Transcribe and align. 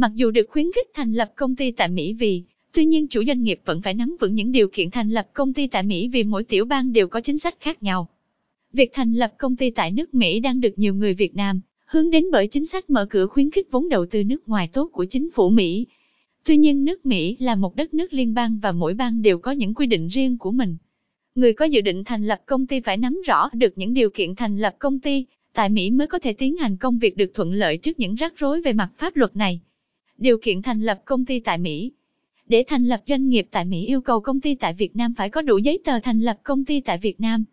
Mặc 0.00 0.12
dù 0.14 0.30
được 0.30 0.46
khuyến 0.50 0.66
khích 0.72 0.88
thành 0.94 1.12
lập 1.12 1.32
công 1.36 1.56
ty 1.56 1.70
tại 1.70 1.88
Mỹ 1.88 2.12
vì, 2.12 2.42
tuy 2.72 2.84
nhiên 2.84 3.08
chủ 3.08 3.24
doanh 3.26 3.42
nghiệp 3.42 3.60
vẫn 3.64 3.82
phải 3.82 3.94
nắm 3.94 4.16
vững 4.20 4.34
những 4.34 4.52
điều 4.52 4.68
kiện 4.68 4.90
thành 4.90 5.10
lập 5.10 5.28
công 5.32 5.52
ty 5.52 5.66
tại 5.66 5.82
Mỹ 5.82 6.08
vì 6.08 6.24
mỗi 6.24 6.44
tiểu 6.44 6.64
bang 6.64 6.92
đều 6.92 7.08
có 7.08 7.20
chính 7.20 7.38
sách 7.38 7.56
khác 7.60 7.82
nhau. 7.82 8.08
Việc 8.72 8.90
thành 8.92 9.12
lập 9.12 9.32
công 9.38 9.56
ty 9.56 9.70
tại 9.70 9.90
nước 9.90 10.14
Mỹ 10.14 10.40
đang 10.40 10.60
được 10.60 10.78
nhiều 10.78 10.94
người 10.94 11.14
Việt 11.14 11.36
Nam 11.36 11.60
hướng 11.86 12.10
đến 12.10 12.24
bởi 12.32 12.48
chính 12.48 12.66
sách 12.66 12.90
mở 12.90 13.06
cửa 13.10 13.26
khuyến 13.26 13.50
khích 13.50 13.70
vốn 13.70 13.88
đầu 13.88 14.06
tư 14.06 14.24
nước 14.24 14.48
ngoài 14.48 14.68
tốt 14.72 14.88
của 14.92 15.04
chính 15.04 15.30
phủ 15.30 15.50
Mỹ. 15.50 15.86
Tuy 16.44 16.56
nhiên 16.56 16.84
nước 16.84 17.06
Mỹ 17.06 17.36
là 17.40 17.54
một 17.54 17.76
đất 17.76 17.94
nước 17.94 18.12
liên 18.12 18.34
bang 18.34 18.58
và 18.62 18.72
mỗi 18.72 18.94
bang 18.94 19.22
đều 19.22 19.38
có 19.38 19.50
những 19.50 19.74
quy 19.74 19.86
định 19.86 20.08
riêng 20.08 20.38
của 20.38 20.50
mình. 20.50 20.76
Người 21.34 21.52
có 21.52 21.64
dự 21.64 21.80
định 21.80 22.04
thành 22.04 22.26
lập 22.26 22.40
công 22.46 22.66
ty 22.66 22.80
phải 22.80 22.96
nắm 22.96 23.20
rõ 23.26 23.48
được 23.52 23.78
những 23.78 23.94
điều 23.94 24.10
kiện 24.10 24.34
thành 24.34 24.58
lập 24.58 24.74
công 24.78 25.00
ty, 25.00 25.26
tại 25.54 25.68
Mỹ 25.68 25.90
mới 25.90 26.06
có 26.06 26.18
thể 26.18 26.32
tiến 26.32 26.56
hành 26.56 26.76
công 26.76 26.98
việc 26.98 27.16
được 27.16 27.30
thuận 27.34 27.52
lợi 27.52 27.76
trước 27.76 27.98
những 27.98 28.14
rắc 28.14 28.32
rối 28.36 28.60
về 28.60 28.72
mặt 28.72 28.90
pháp 28.96 29.16
luật 29.16 29.36
này. 29.36 29.60
Điều 30.20 30.38
kiện 30.38 30.62
thành 30.62 30.80
lập 30.80 31.02
công 31.04 31.24
ty 31.24 31.40
tại 31.40 31.58
Mỹ 31.58 31.92
Để 32.46 32.64
thành 32.66 32.84
lập 32.84 33.02
doanh 33.08 33.28
nghiệp 33.28 33.46
tại 33.50 33.64
Mỹ 33.64 33.86
yêu 33.86 34.00
cầu 34.00 34.20
công 34.20 34.40
ty 34.40 34.54
tại 34.54 34.74
Việt 34.74 34.96
Nam 34.96 35.14
phải 35.14 35.30
có 35.30 35.42
đủ 35.42 35.58
giấy 35.58 35.78
tờ 35.84 36.00
thành 36.00 36.20
lập 36.20 36.38
công 36.42 36.64
ty 36.64 36.80
tại 36.80 36.98
Việt 36.98 37.20
Nam. 37.20 37.44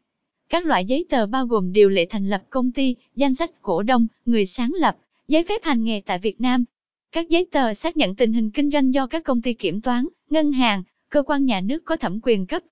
Các 0.49 0.65
loại 0.65 0.85
giấy 0.85 1.05
tờ 1.09 1.25
bao 1.25 1.45
gồm 1.45 1.71
điều 1.71 1.89
lệ 1.89 2.05
thành 2.09 2.29
lập 2.29 2.43
công 2.49 2.71
ty, 2.71 2.95
danh 3.15 3.35
sách 3.35 3.61
cổ 3.61 3.83
đông, 3.83 4.07
người 4.25 4.45
sáng 4.45 4.73
lập, 4.79 4.97
giấy 5.27 5.43
phép 5.43 5.63
hành 5.63 5.83
nghề 5.83 6.01
tại 6.05 6.19
Việt 6.19 6.41
Nam. 6.41 6.63
Các 7.11 7.29
giấy 7.29 7.47
tờ 7.51 7.73
xác 7.73 7.97
nhận 7.97 8.15
tình 8.15 8.33
hình 8.33 8.51
kinh 8.51 8.71
doanh 8.71 8.93
do 8.93 9.07
các 9.07 9.23
công 9.23 9.41
ty 9.41 9.53
kiểm 9.53 9.81
toán, 9.81 10.07
ngân 10.29 10.51
hàng, 10.51 10.83
cơ 11.09 11.23
quan 11.23 11.45
nhà 11.45 11.61
nước 11.61 11.85
có 11.85 11.95
thẩm 11.95 12.19
quyền 12.23 12.45
cấp. 12.45 12.63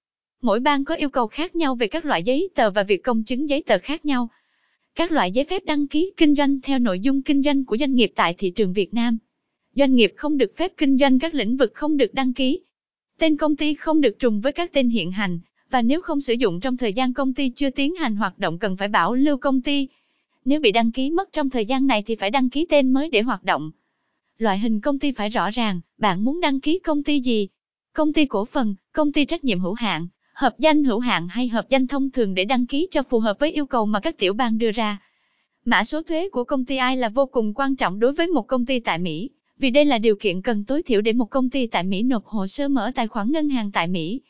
Mỗi 0.41 0.59
bang 0.59 0.85
có 0.85 0.95
yêu 0.95 1.09
cầu 1.09 1.27
khác 1.27 1.55
nhau 1.55 1.75
về 1.75 1.87
các 1.87 2.05
loại 2.05 2.23
giấy 2.23 2.49
tờ 2.55 2.71
và 2.71 2.83
việc 2.83 3.03
công 3.03 3.23
chứng 3.23 3.49
giấy 3.49 3.63
tờ 3.63 3.77
khác 3.79 4.05
nhau. 4.05 4.29
Các 4.95 5.11
loại 5.11 5.31
giấy 5.31 5.45
phép 5.45 5.65
đăng 5.65 5.87
ký 5.87 6.11
kinh 6.17 6.35
doanh 6.35 6.61
theo 6.61 6.79
nội 6.79 6.99
dung 6.99 7.21
kinh 7.21 7.43
doanh 7.43 7.65
của 7.65 7.77
doanh 7.77 7.95
nghiệp 7.95 8.11
tại 8.15 8.33
thị 8.37 8.49
trường 8.49 8.73
Việt 8.73 8.93
Nam. 8.93 9.17
Doanh 9.75 9.95
nghiệp 9.95 10.13
không 10.17 10.37
được 10.37 10.55
phép 10.55 10.71
kinh 10.77 10.97
doanh 10.97 11.19
các 11.19 11.33
lĩnh 11.33 11.57
vực 11.57 11.71
không 11.73 11.97
được 11.97 12.13
đăng 12.13 12.33
ký. 12.33 12.59
Tên 13.19 13.37
công 13.37 13.55
ty 13.55 13.73
không 13.73 14.01
được 14.01 14.19
trùng 14.19 14.41
với 14.41 14.51
các 14.51 14.73
tên 14.73 14.89
hiện 14.89 15.11
hành, 15.11 15.39
và 15.69 15.81
nếu 15.81 16.01
không 16.01 16.21
sử 16.21 16.33
dụng 16.33 16.59
trong 16.59 16.77
thời 16.77 16.93
gian 16.93 17.13
công 17.13 17.33
ty 17.33 17.49
chưa 17.49 17.69
tiến 17.69 17.95
hành 17.95 18.15
hoạt 18.15 18.39
động 18.39 18.59
cần 18.59 18.75
phải 18.77 18.87
bảo 18.87 19.15
lưu 19.15 19.37
công 19.37 19.61
ty. 19.61 19.87
Nếu 20.45 20.59
bị 20.59 20.71
đăng 20.71 20.91
ký 20.91 21.09
mất 21.09 21.33
trong 21.33 21.49
thời 21.49 21.65
gian 21.65 21.87
này 21.87 22.03
thì 22.05 22.15
phải 22.15 22.31
đăng 22.31 22.49
ký 22.49 22.65
tên 22.69 22.93
mới 22.93 23.09
để 23.09 23.21
hoạt 23.21 23.43
động. 23.43 23.71
Loại 24.37 24.59
hình 24.59 24.81
công 24.81 24.99
ty 24.99 25.11
phải 25.11 25.29
rõ 25.29 25.49
ràng, 25.49 25.81
bạn 25.97 26.23
muốn 26.23 26.41
đăng 26.41 26.59
ký 26.59 26.79
công 26.79 27.03
ty 27.03 27.19
gì? 27.19 27.47
Công 27.93 28.13
ty 28.13 28.25
cổ 28.25 28.45
phần, 28.45 28.75
công 28.91 29.11
ty 29.11 29.25
trách 29.25 29.43
nhiệm 29.43 29.59
hữu 29.59 29.73
hạn, 29.73 30.07
hợp 30.33 30.59
danh 30.59 30.83
hữu 30.83 30.99
hạn 30.99 31.27
hay 31.27 31.47
hợp 31.47 31.69
danh 31.69 31.87
thông 31.87 32.11
thường 32.11 32.33
để 32.33 32.45
đăng 32.45 32.65
ký 32.65 32.87
cho 32.91 33.03
phù 33.03 33.19
hợp 33.19 33.39
với 33.39 33.51
yêu 33.51 33.65
cầu 33.65 33.85
mà 33.85 33.99
các 33.99 34.17
tiểu 34.17 34.33
bang 34.33 34.57
đưa 34.57 34.71
ra. 34.71 34.97
Mã 35.65 35.83
số 35.83 36.03
thuế 36.03 36.29
của 36.29 36.43
công 36.43 36.65
ty 36.65 36.77
ai 36.77 36.97
là 36.97 37.09
vô 37.09 37.25
cùng 37.25 37.53
quan 37.53 37.75
trọng 37.75 37.99
đối 37.99 38.13
với 38.13 38.27
một 38.27 38.47
công 38.47 38.65
ty 38.65 38.79
tại 38.79 38.99
Mỹ, 38.99 39.29
vì 39.59 39.69
đây 39.69 39.85
là 39.85 39.97
điều 39.97 40.15
kiện 40.15 40.41
cần 40.41 40.63
tối 40.63 40.83
thiểu 40.83 41.01
để 41.01 41.13
một 41.13 41.25
công 41.25 41.49
ty 41.49 41.67
tại 41.67 41.83
Mỹ 41.83 42.03
nộp 42.03 42.25
hồ 42.25 42.47
sơ 42.47 42.67
mở 42.67 42.91
tài 42.95 43.07
khoản 43.07 43.31
ngân 43.31 43.49
hàng 43.49 43.71
tại 43.71 43.87
Mỹ. 43.87 44.21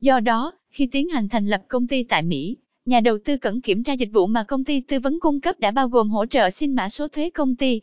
Do 0.00 0.20
đó, 0.20 0.52
khi 0.70 0.86
tiến 0.86 1.08
hành 1.08 1.28
thành 1.28 1.46
lập 1.46 1.62
công 1.68 1.86
ty 1.86 2.02
tại 2.02 2.22
Mỹ, 2.22 2.56
nhà 2.86 3.00
đầu 3.00 3.18
tư 3.24 3.36
cần 3.36 3.60
kiểm 3.60 3.82
tra 3.82 3.92
dịch 3.92 4.12
vụ 4.12 4.26
mà 4.26 4.44
công 4.44 4.64
ty 4.64 4.80
tư 4.80 5.00
vấn 5.00 5.20
cung 5.20 5.40
cấp 5.40 5.60
đã 5.60 5.70
bao 5.70 5.88
gồm 5.88 6.10
hỗ 6.10 6.26
trợ 6.26 6.50
xin 6.50 6.74
mã 6.74 6.88
số 6.88 7.08
thuế 7.08 7.30
công 7.30 7.56
ty. 7.56 7.80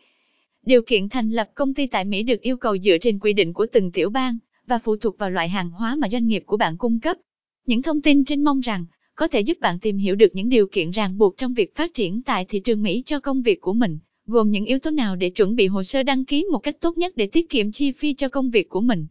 Điều 0.66 0.82
kiện 0.82 1.10
thành 1.10 1.30
lập 1.30 1.50
công 1.56 1.74
ty 1.74 1.88
tại 1.88 2.06
Mỹ 2.06 2.24
được 2.24 2.42
yêu 2.42 2.58
cầu 2.58 2.78
dựa 2.78 2.98
trên 3.02 3.20
quy 3.20 3.34
định 3.34 3.54
của 3.54 3.66
từng 3.72 3.92
tiểu 3.92 4.10
bang 4.10 4.38
và 4.68 4.80
phụ 4.80 4.98
thuộc 4.98 5.18
vào 5.18 5.30
loại 5.30 5.50
hàng 5.50 5.70
hóa 5.70 5.96
mà 5.96 6.10
doanh 6.12 6.28
nghiệp 6.28 6.44
của 6.46 6.58
bạn 6.58 6.78
cung 6.78 7.00
cấp. 7.00 7.18
Những 7.66 7.82
thông 7.82 8.02
tin 8.02 8.26
trên 8.26 8.44
mong 8.44 8.60
rằng 8.60 8.86
có 9.16 9.28
thể 9.28 9.42
giúp 9.42 9.58
bạn 9.60 9.80
tìm 9.80 9.98
hiểu 9.98 10.16
được 10.16 10.30
những 10.34 10.50
điều 10.50 10.68
kiện 10.68 10.90
ràng 10.90 11.18
buộc 11.18 11.38
trong 11.38 11.54
việc 11.54 11.76
phát 11.76 11.94
triển 11.94 12.22
tại 12.24 12.46
thị 12.46 12.60
trường 12.60 12.84
Mỹ 12.84 13.04
cho 13.06 13.20
công 13.20 13.42
việc 13.42 13.62
của 13.62 13.74
mình, 13.74 13.98
gồm 14.28 14.52
những 14.52 14.66
yếu 14.66 14.80
tố 14.80 14.90
nào 14.90 15.16
để 15.16 15.30
chuẩn 15.30 15.56
bị 15.56 15.68
hồ 15.68 15.84
sơ 15.84 16.04
đăng 16.04 16.26
ký 16.26 16.46
một 16.52 16.60
cách 16.60 16.78
tốt 16.80 16.98
nhất 16.98 17.14
để 17.16 17.28
tiết 17.28 17.50
kiệm 17.50 17.72
chi 17.72 17.92
phí 17.92 18.14
cho 18.14 18.30
công 18.30 18.50
việc 18.50 18.70
của 18.70 18.82
mình. 18.82 19.08